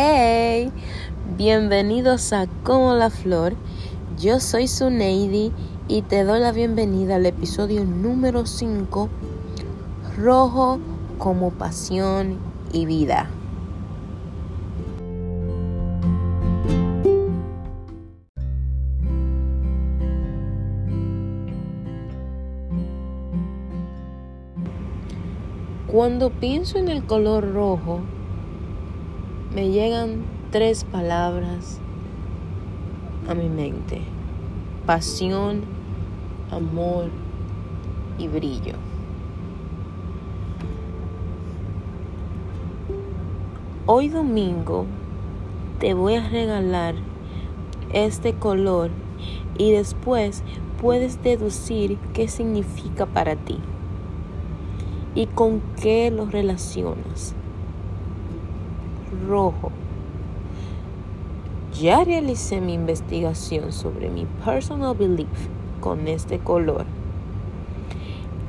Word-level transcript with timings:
Hey, 0.00 0.70
bienvenidos 1.36 2.32
a 2.32 2.46
Como 2.62 2.94
la 2.94 3.10
Flor. 3.10 3.56
Yo 4.16 4.38
soy 4.38 4.68
Suneidi 4.68 5.50
y 5.88 6.02
te 6.02 6.22
doy 6.22 6.38
la 6.38 6.52
bienvenida 6.52 7.16
al 7.16 7.26
episodio 7.26 7.84
número 7.84 8.46
5, 8.46 9.08
Rojo 10.16 10.78
como 11.18 11.50
pasión 11.50 12.38
y 12.72 12.86
vida. 12.86 13.28
Cuando 25.88 26.30
pienso 26.30 26.78
en 26.78 26.88
el 26.88 27.04
color 27.04 27.52
rojo, 27.52 28.02
me 29.54 29.70
llegan 29.70 30.24
tres 30.50 30.84
palabras 30.84 31.80
a 33.28 33.34
mi 33.34 33.48
mente. 33.48 34.02
Pasión, 34.84 35.62
amor 36.50 37.06
y 38.18 38.28
brillo. 38.28 38.74
Hoy 43.86 44.08
domingo 44.08 44.84
te 45.78 45.94
voy 45.94 46.16
a 46.16 46.28
regalar 46.28 46.94
este 47.92 48.34
color 48.34 48.90
y 49.56 49.72
después 49.72 50.42
puedes 50.80 51.22
deducir 51.22 51.96
qué 52.12 52.28
significa 52.28 53.06
para 53.06 53.34
ti 53.34 53.58
y 55.14 55.26
con 55.26 55.62
qué 55.80 56.10
lo 56.10 56.26
relacionas. 56.26 57.34
Rojo. 59.28 59.70
Ya 61.78 62.02
realicé 62.02 62.60
mi 62.60 62.72
investigación 62.72 63.72
sobre 63.72 64.08
mi 64.08 64.26
personal 64.44 64.96
belief 64.96 65.28
con 65.80 66.08
este 66.08 66.38
color 66.38 66.86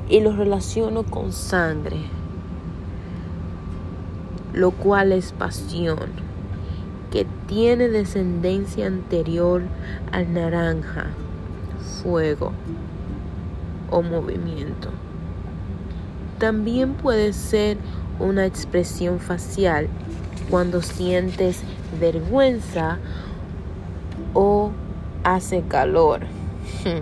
y 0.08 0.20
lo 0.20 0.34
relaciono 0.34 1.04
con 1.04 1.32
sangre, 1.32 1.98
lo 4.52 4.72
cual 4.72 5.12
es 5.12 5.32
pasión, 5.32 6.08
que 7.12 7.26
tiene 7.46 7.88
descendencia 7.88 8.86
anterior 8.86 9.62
al 10.10 10.32
naranja, 10.32 11.06
fuego 12.02 12.52
o 13.90 14.02
movimiento. 14.02 14.88
También 16.38 16.94
puede 16.94 17.32
ser 17.32 17.76
una 18.20 18.46
expresión 18.46 19.18
facial 19.18 19.88
cuando 20.50 20.82
sientes 20.82 21.62
vergüenza 21.98 22.98
o 24.34 24.70
hace 25.24 25.62
calor. 25.62 26.20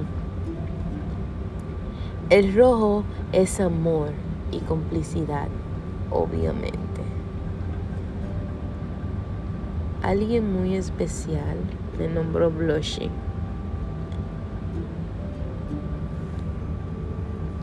El 2.31 2.55
rojo 2.55 3.05
es 3.33 3.59
amor 3.61 4.11
y 4.53 4.61
complicidad, 4.61 5.49
obviamente. 6.11 6.79
Alguien 10.03 10.53
muy 10.53 10.77
especial 10.77 11.57
me 11.99 12.09
nombró 12.09 12.51
Blushing. 12.51 13.28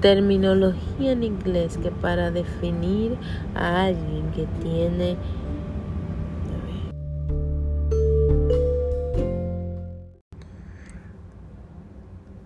Terminología 0.02 1.12
en 1.12 1.24
inglés 1.24 1.78
que 1.78 1.92
para 1.92 2.32
definir 2.32 3.18
a 3.56 3.86
alguien 3.86 4.32
que 4.32 4.46
tiene 4.62 5.18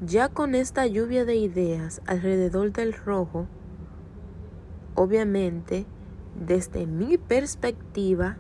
Ya 0.10 0.28
con 0.28 0.56
esta 0.56 0.88
lluvia 0.88 1.24
de 1.24 1.36
ideas 1.36 2.02
alrededor 2.08 2.72
del 2.72 2.94
rojo, 2.94 3.48
obviamente, 4.96 5.86
desde 6.36 6.88
mi 6.88 7.20
perspectiva, 7.20 8.38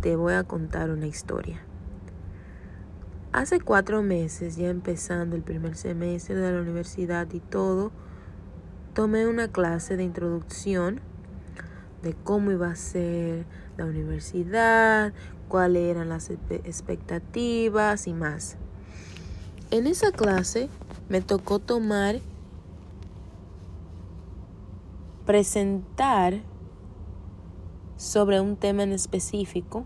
te 0.00 0.16
voy 0.16 0.32
a 0.32 0.44
contar 0.44 0.88
una 0.88 1.06
historia. 1.06 1.60
Hace 3.32 3.60
cuatro 3.60 4.02
meses, 4.02 4.56
ya 4.56 4.70
empezando 4.70 5.36
el 5.36 5.42
primer 5.42 5.76
semestre 5.76 6.36
de 6.36 6.52
la 6.52 6.62
universidad 6.62 7.30
y 7.34 7.40
todo, 7.40 7.92
tomé 8.94 9.26
una 9.26 9.48
clase 9.48 9.96
de 9.96 10.04
introducción 10.04 11.00
de 12.02 12.14
cómo 12.14 12.52
iba 12.52 12.70
a 12.70 12.76
ser 12.76 13.44
la 13.76 13.86
universidad, 13.86 15.12
cuáles 15.48 15.82
eran 15.82 16.08
las 16.08 16.30
expectativas 16.30 18.06
y 18.06 18.14
más. 18.14 18.56
En 19.72 19.88
esa 19.88 20.12
clase 20.12 20.68
me 21.08 21.20
tocó 21.20 21.58
tomar, 21.58 22.20
presentar 25.26 26.42
sobre 27.96 28.40
un 28.40 28.56
tema 28.56 28.84
en 28.84 28.92
específico 28.92 29.84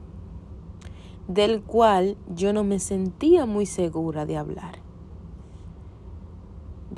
del 1.28 1.62
cual 1.62 2.16
yo 2.34 2.52
no 2.52 2.62
me 2.62 2.78
sentía 2.78 3.46
muy 3.46 3.64
segura 3.64 4.26
de 4.26 4.36
hablar 4.36 4.87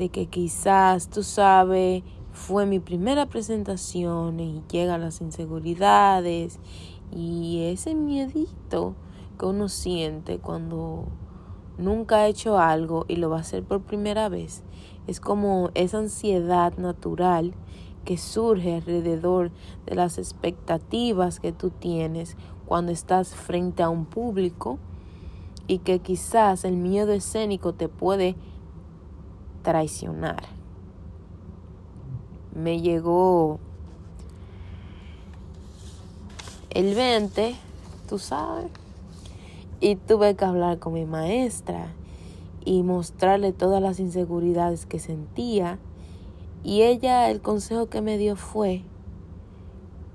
de 0.00 0.08
que 0.08 0.24
quizás, 0.24 1.10
tú 1.10 1.22
sabes, 1.22 2.02
fue 2.32 2.64
mi 2.64 2.80
primera 2.80 3.26
presentación 3.26 4.40
y 4.40 4.62
llegan 4.70 5.02
las 5.02 5.20
inseguridades 5.20 6.58
y 7.14 7.64
ese 7.64 7.94
miedito 7.94 8.94
que 9.38 9.44
uno 9.44 9.68
siente 9.68 10.38
cuando 10.38 11.04
nunca 11.76 12.16
ha 12.16 12.28
hecho 12.28 12.58
algo 12.58 13.04
y 13.08 13.16
lo 13.16 13.28
va 13.28 13.36
a 13.36 13.40
hacer 13.40 13.62
por 13.62 13.82
primera 13.82 14.30
vez. 14.30 14.62
Es 15.06 15.20
como 15.20 15.68
esa 15.74 15.98
ansiedad 15.98 16.78
natural 16.78 17.52
que 18.06 18.16
surge 18.16 18.76
alrededor 18.76 19.50
de 19.84 19.96
las 19.96 20.16
expectativas 20.16 21.40
que 21.40 21.52
tú 21.52 21.68
tienes 21.68 22.38
cuando 22.64 22.90
estás 22.90 23.34
frente 23.34 23.82
a 23.82 23.90
un 23.90 24.06
público 24.06 24.78
y 25.66 25.80
que 25.80 25.98
quizás 25.98 26.64
el 26.64 26.76
miedo 26.76 27.12
escénico 27.12 27.74
te 27.74 27.90
puede 27.90 28.34
traicionar. 29.62 30.42
Me 32.54 32.80
llegó 32.80 33.58
el 36.70 36.94
20, 36.94 37.54
tú 38.08 38.18
sabes, 38.18 38.70
y 39.80 39.96
tuve 39.96 40.36
que 40.36 40.44
hablar 40.44 40.78
con 40.78 40.92
mi 40.92 41.06
maestra 41.06 41.92
y 42.64 42.82
mostrarle 42.82 43.52
todas 43.52 43.82
las 43.82 43.98
inseguridades 43.98 44.86
que 44.86 44.98
sentía. 44.98 45.78
Y 46.62 46.82
ella, 46.82 47.30
el 47.30 47.40
consejo 47.40 47.86
que 47.86 48.02
me 48.02 48.18
dio 48.18 48.36
fue 48.36 48.82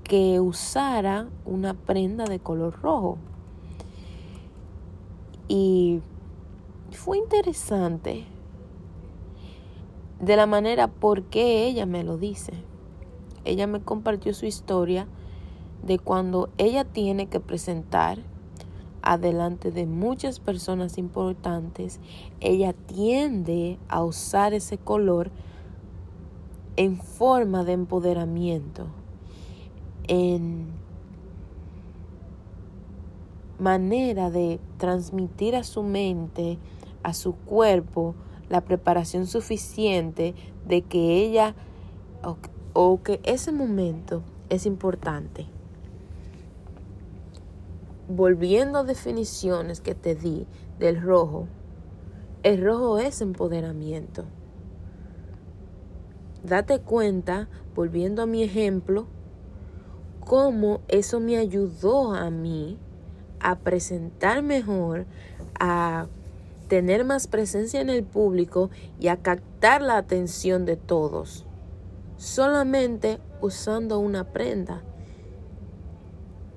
que 0.04 0.38
usara 0.38 1.28
una 1.44 1.74
prenda 1.74 2.24
de 2.24 2.38
color 2.38 2.80
rojo. 2.80 3.18
Y 5.48 6.00
fue 6.92 7.18
interesante 7.18 8.24
de 10.20 10.36
la 10.36 10.46
manera 10.46 10.88
por 10.88 11.24
qué 11.24 11.66
ella 11.66 11.86
me 11.86 12.04
lo 12.04 12.16
dice. 12.18 12.52
Ella 13.44 13.66
me 13.66 13.80
compartió 13.80 14.34
su 14.34 14.46
historia 14.46 15.06
de 15.84 15.98
cuando 15.98 16.48
ella 16.58 16.84
tiene 16.84 17.26
que 17.26 17.40
presentar 17.40 18.18
adelante 19.02 19.70
de 19.70 19.86
muchas 19.86 20.40
personas 20.40 20.98
importantes, 20.98 22.00
ella 22.40 22.72
tiende 22.72 23.78
a 23.88 24.02
usar 24.02 24.52
ese 24.52 24.78
color 24.78 25.30
en 26.76 26.98
forma 26.98 27.62
de 27.62 27.72
empoderamiento, 27.72 28.88
en 30.08 30.66
manera 33.60 34.30
de 34.30 34.58
transmitir 34.76 35.54
a 35.54 35.62
su 35.62 35.84
mente, 35.84 36.58
a 37.04 37.14
su 37.14 37.34
cuerpo, 37.34 38.16
la 38.48 38.60
preparación 38.62 39.26
suficiente 39.26 40.34
de 40.66 40.82
que 40.82 41.24
ella 41.24 41.54
o, 42.74 43.00
que 43.02 43.20
ese 43.24 43.52
momento 43.52 44.22
es 44.48 44.66
importante. 44.66 45.46
Volviendo 48.08 48.80
a 48.80 48.84
definiciones 48.84 49.80
que 49.80 49.94
te 49.94 50.14
di 50.14 50.46
del 50.78 51.00
rojo, 51.00 51.48
el 52.42 52.62
rojo 52.62 52.98
es 52.98 53.20
empoderamiento. 53.20 54.24
Date 56.44 56.80
cuenta, 56.80 57.48
volviendo 57.74 58.22
a 58.22 58.26
mi 58.26 58.44
ejemplo, 58.44 59.06
cómo 60.20 60.80
eso 60.86 61.18
me 61.18 61.36
ayudó 61.36 62.14
a 62.14 62.30
mí 62.30 62.78
a 63.40 63.58
presentar 63.58 64.42
mejor, 64.42 65.06
a 65.58 66.06
tener 66.68 67.04
más 67.04 67.26
presencia 67.26 67.80
en 67.80 67.90
el 67.90 68.04
público 68.04 68.70
y 68.98 69.08
a 69.08 69.16
captar 69.16 69.82
la 69.82 69.96
atención 69.96 70.64
de 70.64 70.76
todos, 70.76 71.44
solamente 72.16 73.18
usando 73.40 73.98
una 73.98 74.32
prenda. 74.32 74.82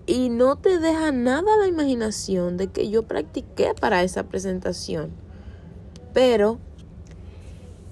Y 0.06 0.30
no 0.30 0.56
te 0.56 0.80
deja 0.80 1.12
nada 1.12 1.56
la 1.58 1.68
imaginación 1.68 2.58
de 2.58 2.68
que 2.68 2.90
yo 2.90 3.04
practiqué 3.04 3.76
para 3.80 4.02
esa 4.02 4.24
presentación. 4.24 5.12
Pero 6.14 6.58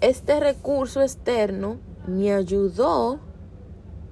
este 0.01 0.39
recurso 0.39 1.01
externo 1.01 1.77
me 2.07 2.33
ayudó 2.33 3.19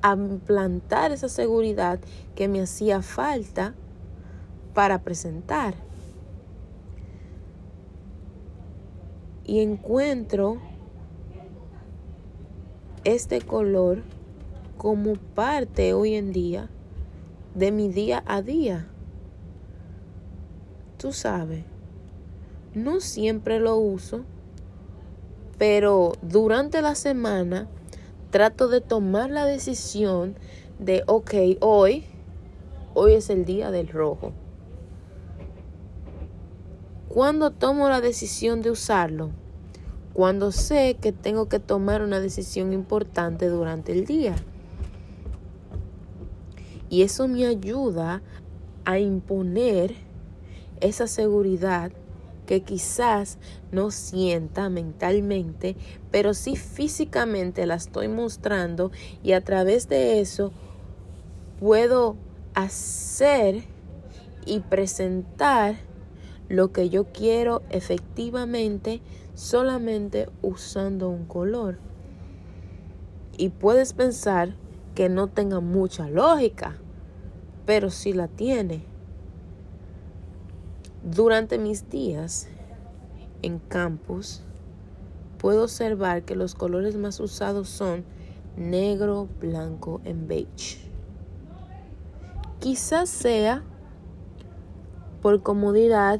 a 0.03 0.13
implantar 0.13 1.11
esa 1.11 1.29
seguridad 1.29 1.99
que 2.35 2.47
me 2.47 2.61
hacía 2.61 3.01
falta 3.01 3.73
para 4.75 5.01
presentar. 5.01 5.84
Y 9.45 9.59
encuentro 9.59 10.57
este 13.03 13.41
color 13.41 14.01
como 14.77 15.13
parte 15.13 15.93
hoy 15.93 16.15
en 16.15 16.33
día 16.33 16.69
de 17.53 17.71
mi 17.71 17.87
día 17.87 18.23
a 18.25 18.41
día. 18.41 18.87
Tú 20.97 21.13
sabes, 21.13 21.63
no 22.73 22.99
siempre 22.99 23.59
lo 23.59 23.77
uso, 23.77 24.25
pero 25.57 26.13
durante 26.21 26.81
la 26.81 26.95
semana 26.95 27.69
trato 28.31 28.67
de 28.67 28.81
tomar 28.81 29.29
la 29.29 29.45
decisión 29.45 30.35
de, 30.79 31.03
ok, 31.07 31.33
hoy, 31.61 32.03
hoy 32.93 33.13
es 33.13 33.29
el 33.29 33.45
día 33.45 33.71
del 33.71 33.87
rojo. 33.87 34.33
Cuando 37.15 37.51
tomo 37.51 37.87
la 37.87 38.01
decisión 38.01 38.61
de 38.61 38.71
usarlo? 38.71 39.31
Cuando 40.11 40.51
sé 40.51 40.97
que 40.99 41.13
tengo 41.13 41.47
que 41.47 41.59
tomar 41.59 42.01
una 42.01 42.19
decisión 42.19 42.73
importante 42.73 43.47
durante 43.47 43.93
el 43.93 44.03
día. 44.03 44.35
Y 46.89 47.03
eso 47.03 47.29
me 47.29 47.45
ayuda 47.45 48.21
a 48.83 48.99
imponer 48.99 49.95
esa 50.81 51.07
seguridad 51.07 51.93
que 52.47 52.63
quizás 52.63 53.37
no 53.71 53.91
sienta 53.91 54.67
mentalmente, 54.67 55.77
pero 56.11 56.33
sí 56.33 56.57
físicamente 56.57 57.65
la 57.65 57.75
estoy 57.75 58.09
mostrando 58.09 58.91
y 59.23 59.31
a 59.31 59.39
través 59.39 59.87
de 59.87 60.19
eso 60.19 60.51
puedo 61.61 62.17
hacer 62.55 63.63
y 64.45 64.59
presentar 64.59 65.84
lo 66.49 66.71
que 66.71 66.89
yo 66.89 67.05
quiero 67.05 67.63
efectivamente 67.69 69.01
solamente 69.33 70.29
usando 70.41 71.09
un 71.09 71.25
color. 71.25 71.77
Y 73.37 73.49
puedes 73.49 73.93
pensar 73.93 74.55
que 74.93 75.09
no 75.09 75.27
tenga 75.27 75.59
mucha 75.59 76.09
lógica, 76.09 76.75
pero 77.65 77.89
sí 77.89 78.13
la 78.13 78.27
tiene. 78.27 78.83
Durante 81.03 81.57
mis 81.57 81.89
días 81.89 82.47
en 83.41 83.59
campus, 83.59 84.41
puedo 85.37 85.63
observar 85.63 86.23
que 86.23 86.35
los 86.35 86.55
colores 86.55 86.95
más 86.95 87.19
usados 87.19 87.69
son 87.69 88.05
negro, 88.55 89.27
blanco 89.39 90.01
y 90.05 90.13
beige. 90.13 90.79
Quizás 92.59 93.09
sea 93.09 93.63
por 95.21 95.43
comodidad, 95.43 96.19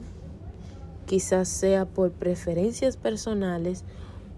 quizás 1.06 1.48
sea 1.48 1.86
por 1.86 2.12
preferencias 2.12 2.98
personales 2.98 3.84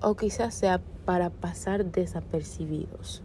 o 0.02 0.16
quizás 0.16 0.54
sea 0.54 0.82
para 1.06 1.30
pasar 1.30 1.86
desapercibidos. 1.86 3.22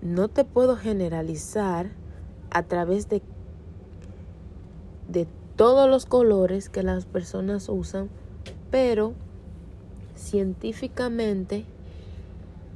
No 0.00 0.28
te 0.28 0.44
puedo 0.44 0.76
generalizar 0.76 1.90
a 2.50 2.62
través 2.62 3.08
de, 3.08 3.20
de 5.08 5.26
todos 5.56 5.90
los 5.90 6.06
colores 6.06 6.68
que 6.68 6.82
las 6.82 7.04
personas 7.04 7.68
usan, 7.68 8.08
pero 8.70 9.12
científicamente 10.14 11.64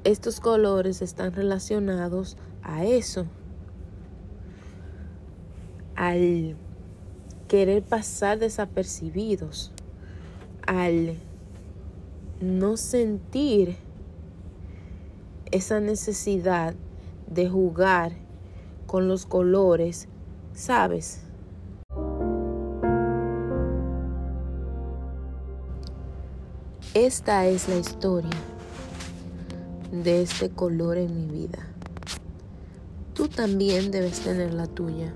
estos 0.04 0.40
colores 0.40 1.00
están 1.00 1.32
relacionados 1.32 2.36
a 2.62 2.84
eso, 2.84 3.26
al 6.02 6.56
querer 7.46 7.84
pasar 7.84 8.40
desapercibidos, 8.40 9.70
al 10.66 11.14
no 12.40 12.76
sentir 12.76 13.76
esa 15.52 15.78
necesidad 15.78 16.74
de 17.28 17.48
jugar 17.48 18.14
con 18.88 19.06
los 19.06 19.26
colores, 19.26 20.08
¿sabes? 20.54 21.20
Esta 26.94 27.46
es 27.46 27.68
la 27.68 27.76
historia 27.76 28.40
de 29.92 30.22
este 30.22 30.50
color 30.50 30.98
en 30.98 31.14
mi 31.14 31.26
vida. 31.26 31.60
Tú 33.14 33.28
también 33.28 33.92
debes 33.92 34.18
tener 34.18 34.52
la 34.52 34.66
tuya. 34.66 35.14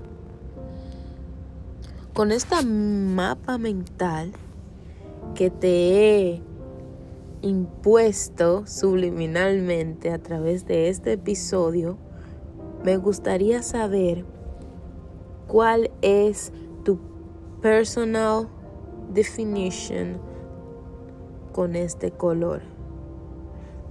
Con 2.17 2.31
esta 2.31 2.63
mapa 2.63 3.59
mental 3.59 4.31
que 5.35 5.51
te 5.51 6.31
he 6.31 6.41
impuesto 7.43 8.65
subliminalmente 8.65 10.09
a 10.09 10.17
través 10.17 10.65
de 10.65 10.89
este 10.89 11.11
episodio, 11.13 11.99
me 12.83 12.97
gustaría 12.97 13.61
saber 13.61 14.25
cuál 15.45 15.91
es 16.01 16.51
tu 16.83 16.97
personal 17.61 18.49
definition 19.13 20.19
con 21.51 21.75
este 21.75 22.09
color. 22.09 22.63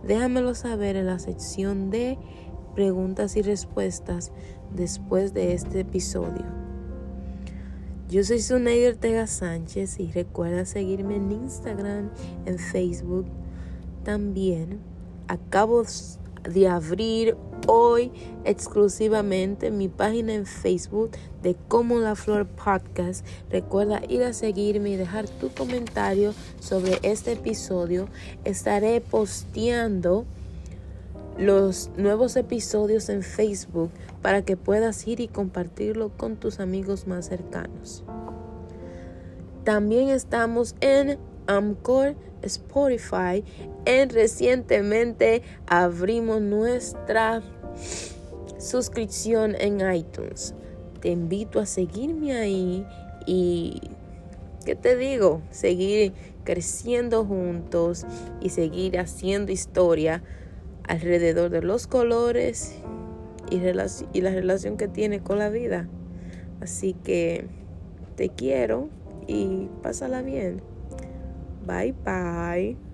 Déjamelo 0.02 0.56
saber 0.56 0.96
en 0.96 1.06
la 1.06 1.20
sección 1.20 1.90
de 1.90 2.18
preguntas 2.74 3.36
y 3.36 3.42
respuestas 3.42 4.32
después 4.74 5.32
de 5.32 5.52
este 5.52 5.78
episodio. 5.78 6.65
Yo 8.08 8.22
soy 8.22 8.40
Suneida 8.40 8.90
Ortega 8.90 9.26
Sánchez 9.26 9.98
y 9.98 10.12
recuerda 10.12 10.64
seguirme 10.64 11.16
en 11.16 11.32
Instagram, 11.32 12.10
en 12.44 12.56
Facebook 12.56 13.26
también. 14.04 14.78
Acabo 15.26 15.82
de 16.44 16.68
abrir 16.68 17.36
hoy 17.66 18.12
exclusivamente 18.44 19.72
mi 19.72 19.88
página 19.88 20.34
en 20.34 20.46
Facebook 20.46 21.10
de 21.42 21.56
Como 21.66 21.98
la 21.98 22.14
Flor 22.14 22.46
Podcast. 22.46 23.26
Recuerda 23.50 24.00
ir 24.08 24.22
a 24.22 24.32
seguirme 24.32 24.90
y 24.90 24.96
dejar 24.96 25.28
tu 25.28 25.48
comentario 25.48 26.32
sobre 26.60 27.00
este 27.02 27.32
episodio. 27.32 28.06
Estaré 28.44 29.00
posteando 29.00 30.26
los 31.38 31.90
nuevos 31.96 32.36
episodios 32.36 33.08
en 33.08 33.22
Facebook 33.22 33.90
para 34.22 34.42
que 34.42 34.56
puedas 34.56 35.06
ir 35.06 35.20
y 35.20 35.28
compartirlo 35.28 36.10
con 36.16 36.36
tus 36.36 36.60
amigos 36.60 37.06
más 37.06 37.26
cercanos. 37.26 38.04
También 39.64 40.08
estamos 40.08 40.76
en 40.80 41.18
Amcor, 41.46 42.14
Spotify. 42.42 43.44
En 43.84 44.10
recientemente 44.10 45.42
abrimos 45.66 46.40
nuestra 46.40 47.42
suscripción 48.58 49.54
en 49.58 49.80
iTunes. 49.92 50.54
Te 51.00 51.10
invito 51.10 51.60
a 51.60 51.66
seguirme 51.66 52.36
ahí 52.36 52.86
y, 53.26 53.80
¿qué 54.64 54.74
te 54.74 54.96
digo? 54.96 55.42
Seguir 55.50 56.12
creciendo 56.44 57.24
juntos 57.24 58.06
y 58.40 58.50
seguir 58.50 58.98
haciendo 58.98 59.52
historia 59.52 60.22
alrededor 60.88 61.50
de 61.50 61.62
los 61.62 61.86
colores 61.86 62.76
y, 63.50 63.60
la 64.20 64.30
relación 64.30 64.76
que 64.76 64.88
tiene 64.88 65.20
con 65.20 65.38
la 65.38 65.50
vida. 65.50 65.88
Así 66.60 66.94
que 66.94 67.46
te 68.16 68.30
quiero 68.30 68.88
y 69.26 69.68
pásala 69.82 70.22
bien. 70.22 70.62
Bye 71.66 71.94
bye. 72.04 72.85